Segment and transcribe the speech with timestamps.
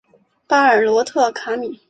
[0.47, 1.79] 巴尔罗特卡米。